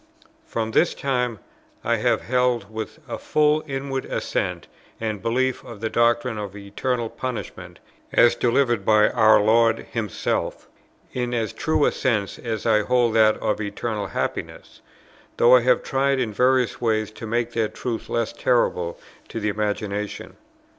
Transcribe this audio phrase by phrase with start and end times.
[0.47, 1.37] From this time
[1.83, 4.65] I have held with a full inward assent
[4.99, 7.77] and belief the doctrine of eternal punishment,
[8.11, 10.67] as delivered by our Lord Himself,
[11.13, 14.81] in as true a sense as I hold that of eternal happiness;
[15.37, 18.97] though I have tried in various ways to make that truth less terrible
[19.27, 20.35] to the imagination.